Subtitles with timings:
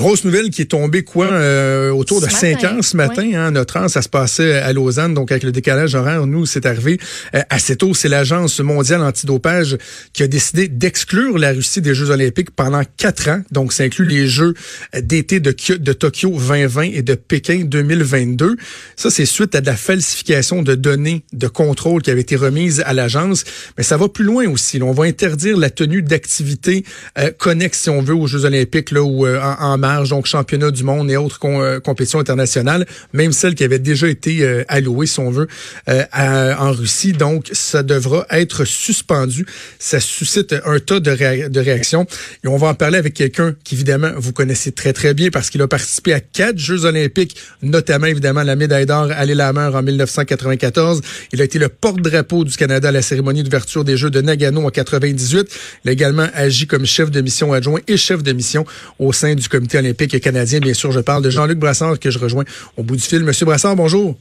[0.00, 3.32] Grosse nouvelle qui est tombée quoi euh, autour de 5 heures ce matin.
[3.34, 6.64] Hein, notre an, ça se passait à Lausanne, donc avec le décalage horaire, nous, c'est
[6.64, 6.98] arrivé
[7.34, 7.92] euh, assez tôt.
[7.92, 9.76] C'est l'Agence mondiale antidopage
[10.14, 13.42] qui a décidé d'exclure la Russie des Jeux olympiques pendant quatre ans.
[13.50, 14.54] Donc, ça inclut les Jeux
[14.98, 18.56] d'été de, de Tokyo 2020 et de Pékin 2022.
[18.96, 22.82] Ça, c'est suite à de la falsification de données de contrôle qui avait été remise
[22.86, 23.44] à l'agence.
[23.76, 24.80] Mais ça va plus loin aussi.
[24.82, 26.86] on va interdire la tenue d'activités
[27.18, 29.76] euh, connexes, si on veut, aux Jeux olympiques, là, ou euh, en,
[30.08, 34.42] donc championnat du monde et autres euh, compétitions internationales, même celles qui avaient déjà été
[34.42, 35.48] euh, allouées, si on veut,
[35.88, 37.12] en Russie.
[37.12, 39.46] Donc, ça devra être suspendu.
[39.78, 42.06] Ça suscite un tas de, réactions.
[42.44, 45.62] Et on va en parler avec quelqu'un qu'évidemment, vous connaissez très, très bien parce qu'il
[45.62, 51.00] a participé à quatre Jeux olympiques, notamment, évidemment, la médaille d'or à l'île en 1994.
[51.32, 54.66] Il a été le porte-drapeau du Canada à la cérémonie d'ouverture des Jeux de Nagano
[54.66, 55.48] en 98.
[55.84, 58.64] Il a également agi comme chef de mission adjoint et chef de mission
[58.98, 60.60] au sein du comité olympique canadien.
[60.60, 62.44] Bien sûr, je parle de Jean-Luc Brassard que je rejoins
[62.76, 63.22] au bout du fil.
[63.24, 64.16] Monsieur Brassard, bonjour.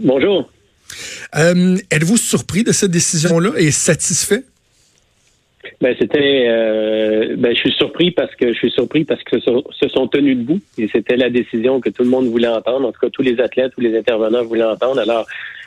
[0.00, 0.50] Bonjour.
[1.36, 4.44] Euh, êtes-vous surpris de cette décision-là et satisfait?
[5.80, 9.88] Ben c'était, euh, ben je suis surpris parce que je suis surpris parce que se
[9.88, 12.88] sont tenus debout et c'était la décision que tout le monde voulait entendre.
[12.88, 15.00] En tout cas, tous les athlètes, tous les intervenants voulaient entendre.
[15.00, 15.26] Alors,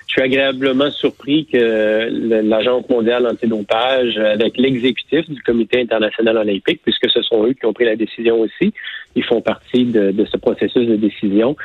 [0.10, 2.10] je suis agréablement surpris que
[2.42, 7.74] l'Agence mondiale antidopage, avec l'exécutif du Comité international olympique, puisque ce sont eux qui ont
[7.74, 8.74] pris la décision aussi,
[9.16, 11.56] ils font partie de, ce processus de décision,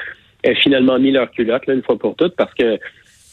[0.43, 2.79] aient finalement mis leur culotte là, une fois pour toutes, parce que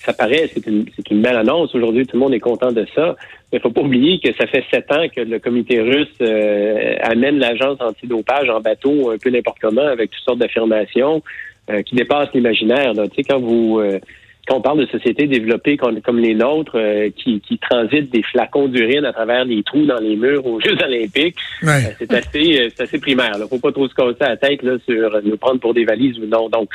[0.06, 1.76] ça paraît, c'est une, une belle annonce.
[1.76, 3.18] Aujourd'hui, tout le monde est content de ça.
[3.52, 6.96] Mais il faut pas oublier que ça fait sept ans que le comité russe euh,
[7.02, 11.22] amène l'agence antidopage en bateau un peu n'importe comment avec toutes sortes d'affirmations
[11.70, 12.94] euh, qui dépassent l'imaginaire.
[12.94, 14.00] Tu sais, quand vous euh,
[14.48, 18.68] quand on parle de sociétés développées comme, les nôtres, euh, qui, qui, transitent des flacons
[18.68, 22.70] d'urine à travers des trous dans les murs aux Jeux olympiques, euh, c'est assez, euh,
[22.84, 23.34] assez primaire.
[23.40, 26.18] Il faut pas trop se casser la tête là, sur nous prendre pour des valises
[26.18, 26.50] ou non.
[26.50, 26.70] Donc,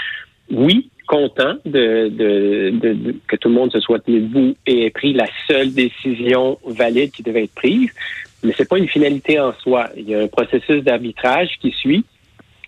[0.50, 4.90] oui, content de, de, de, que tout le monde se soit tenu debout et ait
[4.90, 7.90] pris la seule décision valide qui devait être prise,
[8.42, 9.88] mais c'est pas une finalité en soi.
[9.96, 12.04] Il y a un processus d'arbitrage qui suit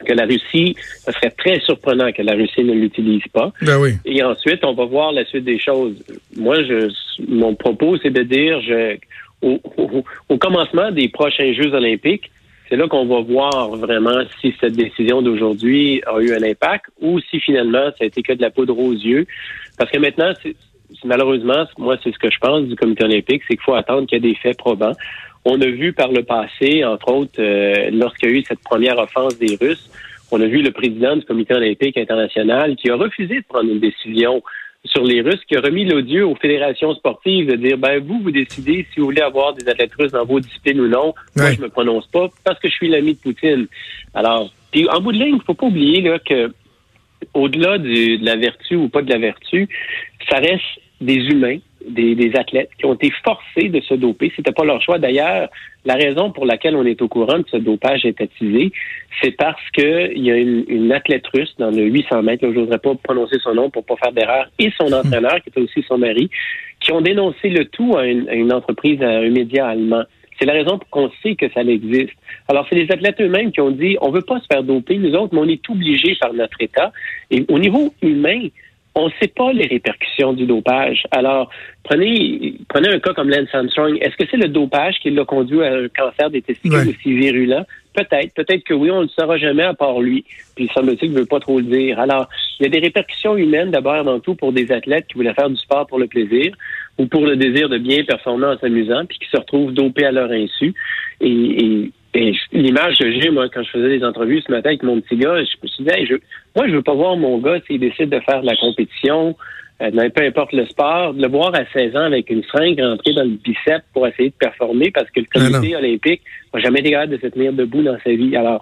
[0.05, 3.53] que la Russie, ce serait très surprenant que la Russie ne l'utilise pas.
[3.63, 3.95] Ben oui.
[4.05, 5.97] Et ensuite, on va voir la suite des choses.
[6.37, 6.91] Moi, je,
[7.27, 8.97] mon propos, c'est de dire, je,
[9.43, 9.61] au,
[10.29, 12.31] au, commencement des prochains Jeux olympiques,
[12.69, 17.19] c'est là qu'on va voir vraiment si cette décision d'aujourd'hui a eu un impact ou
[17.21, 19.27] si finalement ça a été que de la poudre aux yeux.
[19.79, 20.55] Parce que maintenant, c'est,
[21.05, 24.23] malheureusement, moi, c'est ce que je pense du comité olympique, c'est qu'il faut attendre qu'il
[24.23, 24.93] y ait des faits probants.
[25.45, 28.99] On a vu par le passé, entre autres, euh, lorsqu'il y a eu cette première
[28.99, 29.91] offense des Russes,
[30.31, 33.81] on a vu le président du Comité olympique international qui a refusé de prendre une
[33.81, 34.43] décision
[34.85, 38.31] sur les Russes, qui a remis l'odieux aux fédérations sportives de dire, ben vous, vous
[38.31, 41.15] décidez si vous voulez avoir des athlètes russes dans vos disciplines ou non.
[41.37, 43.67] Moi, je me prononce pas parce que je suis l'ami de Poutine.
[44.15, 46.53] Alors, puis en bout de ligne, il faut pas oublier là, que
[47.35, 49.69] au-delà de la vertu ou pas de la vertu,
[50.31, 50.63] ça reste
[51.01, 54.33] des humains des, athlètes qui ont été forcés de se doper.
[54.37, 54.99] C'était pas leur choix.
[54.99, 55.49] D'ailleurs,
[55.85, 58.73] la raison pour laquelle on est au courant de ce dopage étatisé,
[59.23, 62.79] c'est parce que il y a une, athlète russe dans le 800 mètres, je n'oserais
[62.79, 65.99] pas prononcer son nom pour pas faire d'erreur, et son entraîneur, qui était aussi son
[65.99, 66.31] mari,
[66.81, 70.03] qui ont dénoncé le tout à une, entreprise, à un média allemand.
[70.39, 72.13] C'est la raison pour qu'on sait que ça existe.
[72.47, 75.15] Alors, c'est les athlètes eux-mêmes qui ont dit, on veut pas se faire doper, nous
[75.15, 76.93] autres, mais on est obligés par notre État.
[77.31, 78.49] Et au niveau humain,
[78.95, 81.05] on ne sait pas les répercussions du dopage.
[81.11, 81.51] Alors,
[81.85, 83.97] prenez, prenez un cas comme Lance Armstrong.
[84.01, 87.65] Est-ce que c'est le dopage qui l'a conduit à un cancer des testicules aussi virulent?
[87.95, 88.35] Peut-être.
[88.35, 90.25] Peut-être que oui, on ne le saura jamais à part lui.
[90.57, 91.99] Puis semble-t-il ne veut pas trop le dire.
[91.99, 92.29] Alors,
[92.59, 95.51] il y a des répercussions humaines d'abord avant tout pour des athlètes qui voulaient faire
[95.51, 96.53] du sport pour le plaisir
[96.99, 100.13] ou pour le désir de bien performer en s'amusant, puis qui se retrouvent dopés à
[100.13, 100.75] leur insu.
[101.21, 105.01] et et l'image que j'ai, moi, quand je faisais des entrevues ce matin avec mon
[105.01, 106.15] petit gars, je me suis dit, je,
[106.57, 109.37] moi, je veux pas voir mon gars s'il décide de faire de la compétition,
[109.83, 113.13] euh, peu importe le sport, de le voir à 16 ans avec une fringue rentrée
[113.13, 116.91] dans le biceps pour essayer de performer parce que le comité olympique n'a jamais été
[116.91, 118.35] capable de se tenir debout dans sa vie.
[118.37, 118.61] Alors,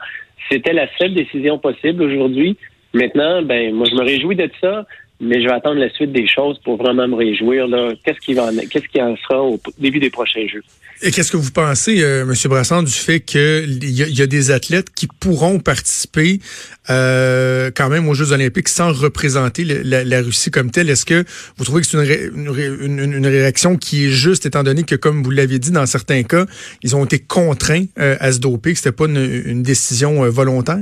[0.50, 2.56] c'était la seule décision possible aujourd'hui.
[2.92, 4.86] Maintenant, ben, moi, je me réjouis de ça
[5.20, 7.66] mais je vais attendre la suite des choses pour vraiment me réjouir.
[8.04, 10.62] Qu'est-ce qui va, qu'est-ce qui en sera au début des prochains Jeux?
[11.02, 12.32] Et qu'est-ce que vous pensez, euh, M.
[12.46, 16.40] Brassard, du fait qu'il y, y, a des athlètes qui pourront participer
[16.88, 20.88] euh, quand même aux Jeux Olympiques sans représenter la, Russie comme telle?
[20.88, 21.24] Est-ce que
[21.58, 25.30] vous trouvez que c'est une, une, réaction qui est juste, étant donné que, comme vous
[25.30, 26.46] l'avez dit, dans certains cas,
[26.82, 30.78] ils ont été contraints euh, à se doper, que c'était pas une, décision euh, volontaire?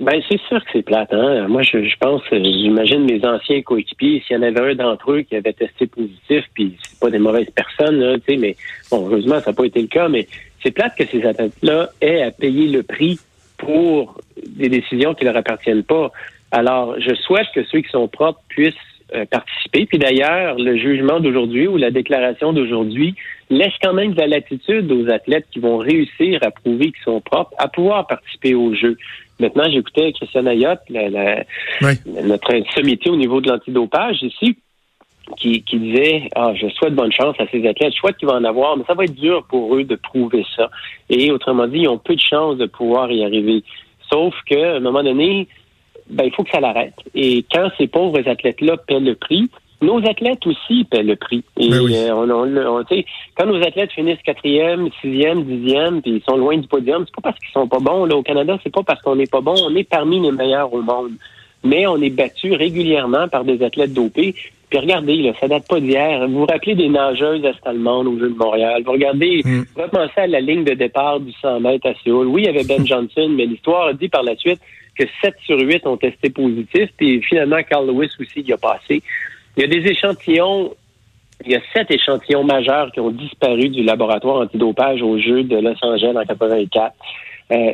[0.00, 1.12] Ben c'est sûr que c'est plate.
[1.12, 1.48] Hein?
[1.48, 5.22] Moi, je, je pense, j'imagine mes anciens coéquipiers, s'il y en avait un d'entre eux
[5.22, 8.54] qui avait testé positif, puis c'est pas des mauvaises personnes, là, mais
[8.90, 10.28] bon, heureusement, ça n'a pas été le cas, mais
[10.62, 13.18] c'est plate que ces athlètes-là aient à payer le prix
[13.56, 16.12] pour des décisions qui ne leur appartiennent pas.
[16.52, 18.74] Alors, je souhaite que ceux qui sont propres puissent
[19.14, 19.86] euh, participer.
[19.86, 23.14] Puis d'ailleurs, le jugement d'aujourd'hui ou la déclaration d'aujourd'hui
[23.50, 27.20] laisse quand même de la latitude aux athlètes qui vont réussir à prouver qu'ils sont
[27.20, 28.96] propres à pouvoir participer au jeu.
[29.40, 34.56] Maintenant, j'écoutais Christian Ayotte, notre sommité au niveau de l'antidopage ici,
[35.36, 38.34] qui, qui disait Ah, je souhaite bonne chance à ces athlètes, je souhaite qu'ils vont
[38.34, 40.70] en avoir, mais ça va être dur pour eux de prouver ça.
[41.08, 43.62] Et autrement dit, ils ont peu de chances de pouvoir y arriver.
[44.10, 45.46] Sauf qu'à un moment donné,
[46.08, 46.94] ben, il faut que ça l'arrête.
[47.14, 51.44] Et quand ces pauvres athlètes-là paient le prix, nos athlètes aussi paient le prix.
[51.56, 52.84] Et ben euh, on, on,
[53.36, 57.30] quand nos athlètes finissent quatrième, sixième, dixième, puis ils sont loin du podium, c'est pas
[57.30, 58.04] parce qu'ils sont pas bons.
[58.04, 59.54] Là, au Canada, c'est pas parce qu'on n'est pas bon.
[59.62, 61.12] On est parmi les meilleurs au monde.
[61.64, 64.34] Mais on est battu régulièrement par des athlètes dopés.
[64.70, 66.28] Puis regardez, là, ça date pas d'hier.
[66.28, 68.82] Vous vous rappelez des nageuses est-allemandes au Jeu de Montréal?
[68.84, 69.64] Vous regardez, mm.
[69.74, 72.26] vous repensez à la ligne de départ du 100 mètres à Séoul.
[72.26, 74.60] Oui, il y avait Ben Johnson, mais l'histoire a dit par la suite
[74.98, 79.00] que 7 sur 8 ont testé positif, puis finalement, Carl Lewis aussi y a passé.
[79.56, 80.74] Il y a des échantillons,
[81.44, 85.56] il y a sept échantillons majeurs qui ont disparu du laboratoire antidopage au jeu de
[85.56, 86.94] Los Angeles en 84.
[87.50, 87.72] Euh,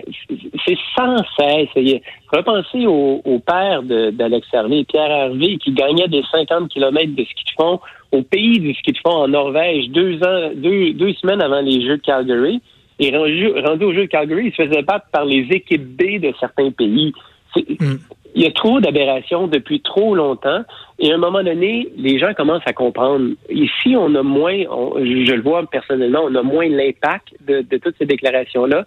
[0.64, 2.00] c'est sans cesse.
[2.32, 7.50] Repensez au, père d'Alex Hervé, Pierre Hervé, qui gagnait des 50 km de ski de
[7.56, 7.80] fond
[8.12, 11.96] au pays du ski de fond en Norvège deux ans, deux, semaines avant les Jeux
[11.96, 12.60] de Calgary.
[13.00, 16.20] Et rendu, rendu au jeu de Calgary, il se faisait battre par les équipes B
[16.20, 17.12] de certains pays.
[17.56, 17.96] Mm.
[18.34, 20.62] Il y a trop d'aberrations depuis trop longtemps.
[20.98, 23.30] Et à un moment donné, les gens commencent à comprendre.
[23.48, 28.06] Ici, on a moins, je le vois personnellement, on a moins l'impact de, toutes ces
[28.06, 28.84] déclarations-là.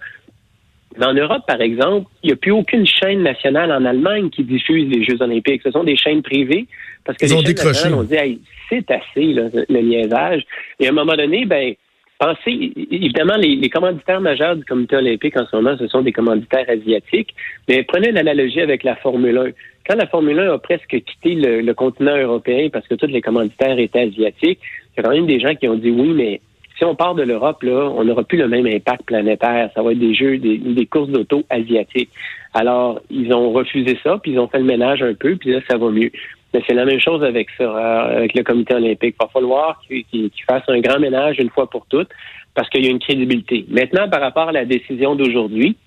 [0.97, 4.43] Mais en Europe, par exemple, il n'y a plus aucune chaîne nationale en Allemagne qui
[4.43, 5.61] diffuse les Jeux olympiques.
[5.63, 6.65] Ce sont des chaînes privées
[7.05, 7.93] parce que Ils les ont chaînes décroché.
[7.93, 10.43] on dit c'est assez le, le liaisage.
[10.79, 11.73] Et à un moment donné, ben
[12.19, 16.65] Pensez, évidemment, les, commanditaires majeurs du comité olympique en ce moment, ce sont des commanditaires
[16.67, 17.35] asiatiques,
[17.67, 19.49] mais prenez l'analogie avec la Formule 1.
[19.87, 23.77] Quand la Formule 1 a presque quitté le, continent européen parce que tous les commanditaires
[23.77, 26.41] étaient asiatiques, il y a quand même des gens qui ont dit oui, mais
[26.75, 29.69] si on part de l'Europe, là, on n'aura plus le même impact planétaire.
[29.75, 32.09] Ça va être des jeux, des, des courses d'auto asiatiques.
[32.53, 35.59] Alors, ils ont refusé ça, puis ils ont fait le ménage un peu, puis là,
[35.69, 36.11] ça va mieux.
[36.57, 39.15] Mais c'est la même chose avec ça, euh, avec le comité olympique.
[39.19, 42.09] Il va falloir qu'il fasse un grand ménage une fois pour toutes
[42.55, 43.63] parce qu'il y a une crédibilité.
[43.69, 45.77] Maintenant, par rapport à la décision d'aujourd'hui,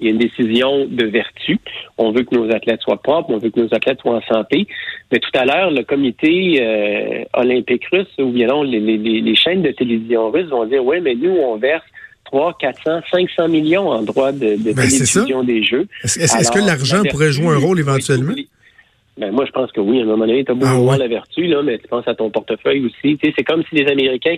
[0.00, 1.60] il y a une décision de vertu.
[1.96, 4.66] On veut que nos athlètes soient propres, on veut que nos athlètes soient en santé.
[5.12, 9.62] Mais tout à l'heure, le comité euh, olympique russe, ou bien non, les, les, chaînes
[9.62, 11.84] de télévision russes vont dire, oui, mais nous, on verse
[12.24, 15.86] 3, 400, 500 millions en droits de, de ben, télévision des Jeux.
[16.02, 18.34] Est-ce que l'argent pourrait jouer un rôle éventuellement?
[19.16, 20.00] Ben, moi, je pense que oui.
[20.00, 22.14] À un moment donné, tu as beau ah, la vertu, là, mais tu penses à
[22.14, 23.18] ton portefeuille aussi.
[23.22, 24.36] c'est comme si les Américains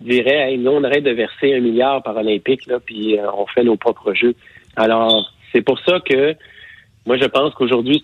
[0.00, 3.46] diraient, hey, nous, on arrête de verser un milliard par Olympique, là, puis euh, on
[3.46, 4.34] fait nos propres jeux.
[4.76, 6.34] Alors, c'est pour ça que
[7.06, 8.02] moi, je pense qu'aujourd'hui,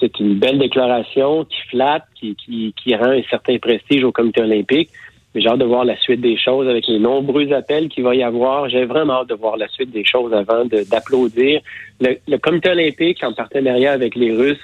[0.00, 4.42] c'est une belle déclaration qui flatte, qui, qui, qui rend un certain prestige au comité
[4.42, 4.90] olympique.
[5.32, 8.16] Mais j'ai hâte de voir la suite des choses avec les nombreux appels qu'il va
[8.16, 8.68] y avoir.
[8.68, 11.60] J'ai vraiment hâte de voir la suite des choses avant d'applaudir.
[12.00, 14.58] Le, le comité olympique, en partenariat avec les Russes,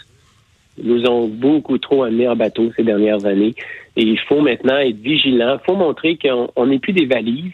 [0.83, 3.55] nous ont beaucoup trop amenés en bateau ces dernières années.
[3.97, 5.59] Et il faut maintenant être vigilant.
[5.61, 7.53] Il faut montrer qu'on n'est plus des valises,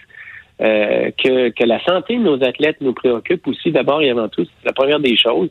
[0.61, 4.45] euh, que, que la santé de nos athlètes nous préoccupe aussi d'abord et avant tout.
[4.45, 5.51] C'est la première des choses.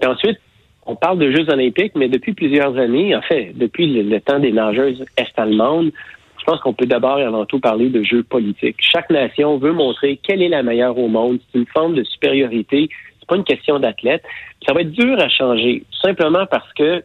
[0.00, 0.38] Et ensuite,
[0.86, 4.52] on parle de Jeux olympiques, mais depuis plusieurs années, en fait, depuis le, temps des
[4.52, 5.92] nageuses est-allemandes,
[6.38, 8.76] je pense qu'on peut d'abord et avant tout parler de jeux politiques.
[8.80, 11.38] Chaque nation veut montrer quelle est la meilleure au monde.
[11.52, 12.88] C'est une forme de supériorité
[13.22, 14.22] c'est pas une question d'athlète.
[14.66, 17.04] Ça va être dur à changer, simplement parce que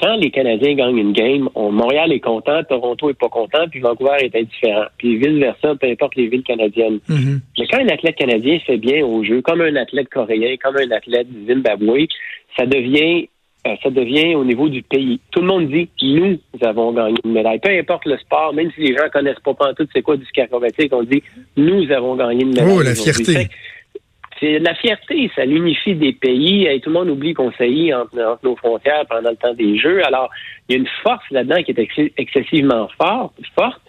[0.00, 4.16] quand les Canadiens gagnent une game, Montréal est content, Toronto est pas content, puis Vancouver
[4.20, 4.86] est indifférent.
[4.96, 7.00] Puis vice-versa, peu importe les villes canadiennes.
[7.08, 7.40] Mm-hmm.
[7.58, 10.90] Mais quand un athlète canadien fait bien au jeu, comme un athlète coréen, comme un
[10.90, 12.06] athlète du Zimbabwe,
[12.56, 13.28] ça devient
[13.66, 15.20] euh, ça devient au niveau du pays.
[15.32, 17.58] Tout le monde dit nous avons gagné une médaille.
[17.58, 20.40] Peu importe le sport, même si les gens connaissent pas tout c'est quoi du ski
[20.40, 21.22] acrobatique, on dit
[21.58, 22.72] nous avons gagné une médaille.
[22.74, 23.48] Oh, la fierté
[24.40, 26.66] c'est la fierté, ça l'unifie des pays.
[26.66, 30.04] Et tout le monde oublie qu'on saillit entre, nos frontières pendant le temps des Jeux.
[30.04, 30.30] Alors,
[30.68, 33.80] il y a une force là-dedans qui est excessivement forte, forte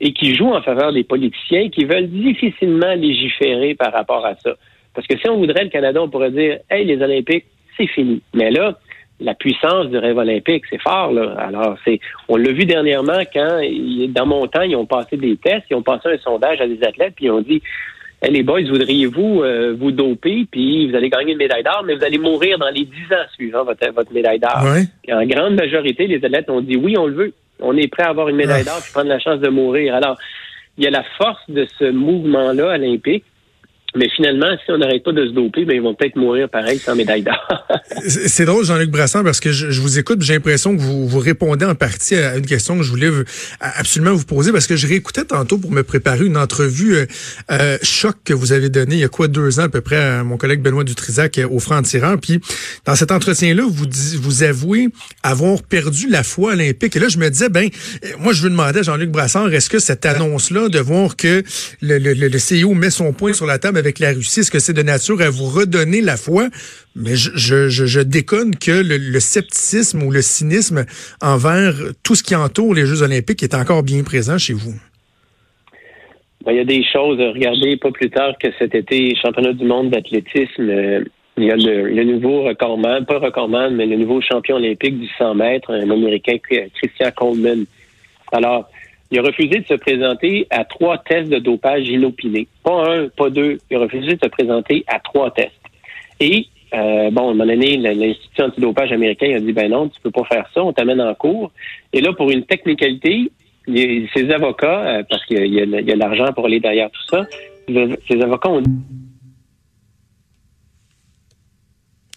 [0.00, 4.54] et qui joue en faveur des politiciens qui veulent difficilement légiférer par rapport à ça.
[4.94, 7.46] Parce que si on voudrait le Canada, on pourrait dire, hey, les Olympiques,
[7.76, 8.20] c'est fini.
[8.34, 8.78] Mais là,
[9.20, 11.12] la puissance du rêve olympique, c'est fort.
[11.12, 11.34] Là.
[11.38, 13.60] Alors, c'est, on l'a vu dernièrement quand,
[14.08, 16.82] dans mon temps, ils ont passé des tests, ils ont passé un sondage à des
[16.84, 17.62] athlètes, puis ils ont dit,
[18.22, 22.04] les boys, voudriez-vous euh, vous doper, puis vous allez gagner une médaille d'or, mais vous
[22.04, 24.64] allez mourir dans les dix ans suivant votre, médaille d'or.
[25.12, 27.32] En grande majorité, les athlètes ont dit oui, on le veut.
[27.60, 29.94] On est prêt à avoir une médaille d'or et prendre la chance de mourir.
[29.94, 30.16] Alors,
[30.76, 33.24] il y a la force de ce mouvement-là olympique
[33.96, 36.78] Mais finalement, si on n'arrête pas de se doper, ben, ils vont peut-être mourir pareil
[36.78, 37.66] sans médaille d'or.
[38.06, 41.64] c'est drôle, Jean-Luc Brassan, parce que je, vous écoute, j'ai l'impression que vous, vous répondez
[41.64, 43.10] en partie à une question que je voulais
[43.60, 47.06] absolument vous poser, parce que je réécoutais tantôt pour me préparer une entrevue euh,
[47.52, 49.96] euh, choc que vous avez donnée il y a quoi deux ans à peu près
[49.96, 52.18] à mon collègue Benoît Dutrisac euh, au franc-tireur.
[52.20, 52.40] Puis
[52.84, 53.86] dans cet entretien-là, vous
[54.20, 54.88] vous avouez
[55.22, 56.96] avoir perdu la foi olympique.
[56.96, 57.68] Et là, je me disais, ben,
[58.18, 61.42] moi, je veux demander à Jean-Luc Brassard, est-ce que cette annonce-là de voir que
[61.80, 64.58] le, le, le, CEO met son point sur la table avec la Russie, est-ce que
[64.58, 66.48] c'est de nature à vous redonner la foi?
[66.96, 70.84] Mais je, déconne que le, scepticisme ou le cynisme
[71.20, 74.74] envers tout ce qui entoure les Jeux olympiques est encore bien présent chez vous.
[76.44, 77.18] Ben, il y a des choses.
[77.18, 81.04] Regardez, pas plus tard que cet été, championnat du monde d'athlétisme, euh,
[81.36, 85.34] il y a le, nouveau recordman, pas recordman, mais le nouveau champion olympique du 100
[85.34, 87.64] mètres, un Américain, Christian Coleman.
[88.30, 88.68] Alors,
[89.14, 92.48] il a refusé de se présenter à trois tests de dopage inopinés.
[92.64, 93.58] Pas un, pas deux.
[93.70, 95.52] Il a refusé de se présenter à trois tests.
[96.18, 100.00] Et, euh, bon, à un moment donné, l'Institut antidopage américain a dit, ben non, tu
[100.00, 101.52] peux pas faire ça, on t'amène en cours.
[101.92, 103.30] Et là, pour une technicalité,
[103.68, 107.24] ses avocats, euh, parce qu'il y a, l'argent pour aller derrière tout ça,
[108.08, 108.80] ses avocats ont dit...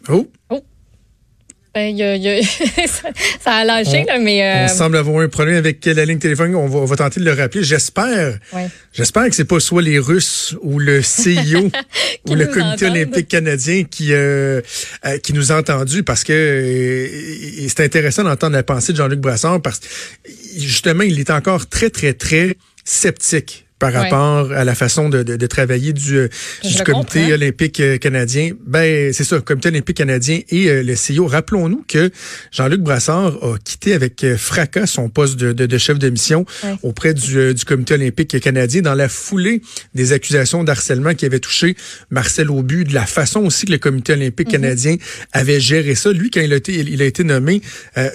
[0.09, 0.25] Oh!
[1.77, 1.95] Ben,
[3.39, 4.41] ça a lâché, là, mais.
[4.41, 6.55] On euh, semble avoir un problème avec la ligne téléphonique.
[6.55, 7.63] On va, tenter de le rappeler.
[7.63, 8.39] J'espère.
[8.93, 11.69] J'espère que c'est pas soit les Russes ou le CIO
[12.27, 14.61] ou le Comité olympique canadien qui euh,
[15.05, 17.11] euh, qui nous a entendus parce que
[17.67, 19.85] c'est intéressant d'entendre la pensée de Jean-Luc Brassard parce que
[20.57, 25.35] justement il est encore très très très sceptique par rapport à la façon de, de,
[25.35, 26.29] de travailler du, euh,
[26.63, 28.51] du comité olympique euh, canadien.
[28.65, 31.27] Ben c'est ça, comité olympique canadien et euh, le CEO.
[31.27, 32.09] Rappelons-nous que
[32.51, 36.45] Jean-Luc Brassard a quitté avec fracas son poste de, de chef de mission
[36.81, 39.61] auprès du, du, comité olympique canadien dans la foulée
[39.93, 41.75] des accusations d'harcèlement qui avaient touché
[42.09, 44.53] Marcel Aubu, de la façon aussi que le comité olympique mhm.
[44.53, 44.95] canadien
[45.33, 46.11] avait géré ça.
[46.11, 47.61] Lui, quand il a été, il a été nommé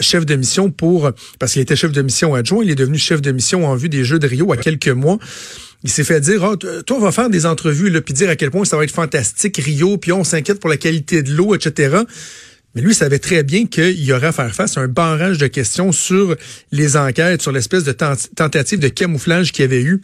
[0.01, 3.23] chef de mission pour, parce qu'il était chef de mission adjoint, il est devenu chef
[3.23, 5.19] de mission en vue des Jeux de Rio à quelques mois.
[5.85, 8.37] Il s'est fait dire, oh, toi, on va faire des entrevues, là, puis dire à
[8.37, 11.55] quel point ça va être fantastique, Rio, puis on s'inquiète pour la qualité de l'eau,
[11.55, 11.97] etc.
[12.75, 15.47] Mais lui savait très bien qu'il y aurait à faire face à un barrage de
[15.47, 16.37] questions sur
[16.71, 20.01] les enquêtes, sur l'espèce de tentative de camouflage qu'il y avait eu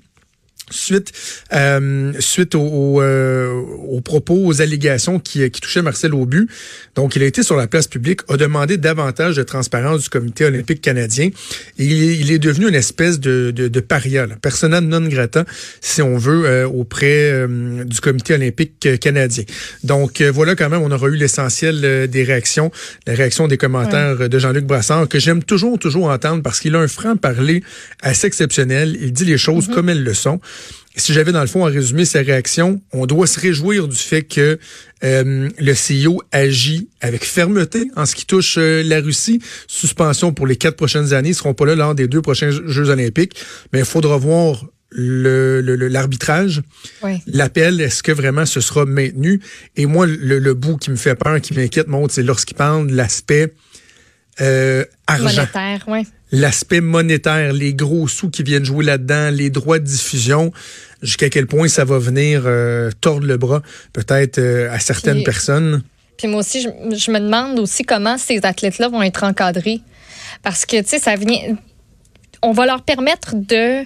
[0.71, 1.13] suite
[1.53, 3.53] euh, suite aux, euh,
[3.89, 6.49] aux, propos, aux allégations qui, qui touchaient Marcel Aubu.
[6.95, 10.45] Donc, il a été sur la place publique, a demandé davantage de transparence du Comité
[10.45, 11.31] olympique canadien.
[11.79, 15.45] Et il, est, devenu une espèce de, de, de paria, là, persona non grata,
[15.81, 19.45] si on veut, euh, auprès euh, du Comité olympique canadien.
[19.85, 22.71] Donc, voilà quand même, on aura eu l'essentiel des réactions,
[23.07, 26.81] la réaction des commentaires de Jean-Luc Brassard, que j'aime toujours, toujours entendre parce qu'il a
[26.81, 27.63] un franc-parler
[28.03, 28.97] assez exceptionnel.
[29.01, 29.75] Il dit les choses mm-hmm.
[29.75, 30.41] comme elles le sont
[31.01, 34.23] si j'avais dans le fond à résumer sa réaction, on doit se réjouir du fait
[34.23, 34.59] que
[35.05, 39.41] euh, le CEO agit avec fermeté en ce qui touche euh, la Russie.
[39.67, 42.91] Suspension pour les quatre prochaines années, ils seront pas là lors des deux prochains Jeux
[42.91, 43.35] olympiques,
[43.73, 46.63] mais il faudra voir l'arbitrage,
[47.03, 49.41] le, l'appel, est-ce que vraiment ce sera maintenu?
[49.77, 52.97] Et moi, le, bout qui me fait peur, qui m'inquiète, montre, c'est lorsqu'il parle de
[52.97, 53.53] l'aspect
[54.41, 55.25] euh, argent.
[55.25, 60.53] Monétaire, ouais l'aspect monétaire, les gros sous qui viennent jouer là-dedans, les droits de diffusion,
[61.03, 63.63] jusqu'à quel point ça va venir euh, tordre le bras
[63.93, 65.83] peut-être euh, à certaines personnes.
[66.17, 69.81] Puis moi aussi, je, je, me demande aussi comment ces athlètes-là vont être encadrés.
[70.43, 71.57] Parce que, tu sais, ça vient...
[72.43, 73.85] On va leur permettre de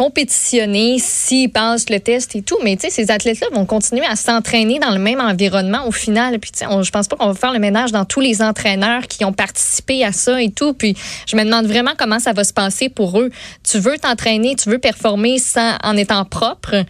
[0.00, 2.56] compétitionner s'ils passent le test et tout.
[2.64, 6.38] Mais tu sais, ces athlètes-là vont continuer à s'entraîner dans le même environnement au final.
[6.38, 9.02] Puis tu sais, je pense pas qu'on va faire le ménage dans tous les entraîneurs
[9.08, 10.72] qui ont participé à ça et tout.
[10.72, 13.28] Puis je me demande vraiment comment ça va se passer pour eux.
[13.62, 16.76] Tu veux t'entraîner, tu veux performer sans, en étant propre.
[16.76, 16.84] Euh,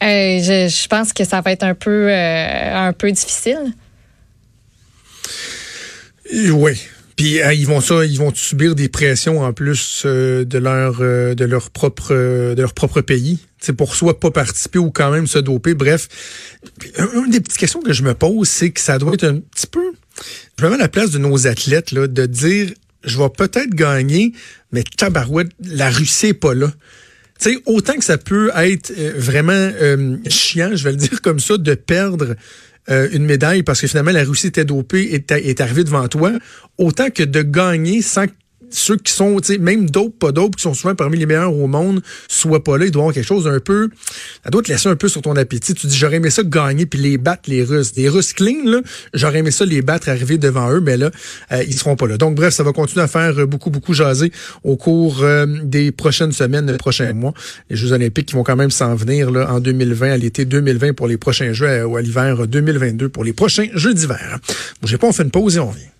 [0.00, 3.74] je, pense que ça va être un peu, euh, un peu difficile.
[6.32, 6.80] Oui,
[7.16, 10.96] puis euh, ils vont ça, ils vont subir des pressions en plus euh, de leur
[11.00, 13.38] euh, de leur propre de leur propre pays.
[13.60, 15.74] C'est pour soit pas participer ou quand même se doper.
[15.74, 16.08] Bref,
[17.14, 19.66] une des petites questions que je me pose, c'est que ça doit être un petit
[19.66, 19.92] peu.
[20.58, 22.72] Je la place de nos athlètes là, de dire,
[23.04, 24.32] je vais peut-être gagner,
[24.70, 26.70] mais tabarouette, la Russie est pas là.
[27.40, 29.70] Tu sais, autant que ça peut être vraiment
[30.28, 32.36] chiant, je vais le dire comme ça, de perdre
[32.90, 36.32] euh, une médaille parce que finalement la Russie était dopée et est arrivée devant toi,
[36.78, 38.26] autant que de gagner sans
[38.74, 42.02] ceux qui sont, même d'autres, pas d'autres, qui sont souvent parmi les meilleurs au monde,
[42.28, 42.86] soient pas là.
[42.86, 43.88] Il doit avoir quelque chose d'un peu,
[44.42, 45.74] ça doit te laisser un peu sur ton appétit.
[45.74, 47.92] Tu dis, j'aurais aimé ça gagner puis les battre, les Russes.
[47.92, 48.80] Des Russes clean, là,
[49.14, 51.10] j'aurais aimé ça les battre, arriver devant eux, mais là,
[51.52, 52.18] euh, ils seront pas là.
[52.18, 54.32] Donc, bref, ça va continuer à faire beaucoup, beaucoup jaser
[54.64, 57.32] au cours euh, des prochaines semaines, des prochains mois.
[57.70, 60.94] Les Jeux olympiques qui vont quand même s'en venir là, en 2020, à l'été 2020
[60.94, 64.38] pour les prochains Jeux, ou à l'hiver 2022 pour les prochains Jeux d'hiver.
[64.82, 65.93] J'ai pas, on fait une pause et on revient.